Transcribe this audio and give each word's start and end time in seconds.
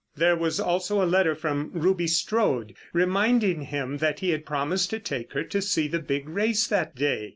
There 0.15 0.35
was 0.35 0.59
also 0.59 0.99
a 0.99 1.05
letter 1.05 1.35
from 1.35 1.69
Ruby 1.75 2.07
Strode, 2.07 2.73
reminding 2.91 3.61
him 3.65 3.97
that 3.97 4.19
he 4.19 4.31
had 4.31 4.47
promised 4.47 4.89
to 4.89 4.99
take 4.99 5.33
her 5.33 5.43
to 5.43 5.61
see 5.61 5.87
the 5.87 5.99
big 5.99 6.27
race 6.27 6.65
that 6.65 6.95
day. 6.95 7.29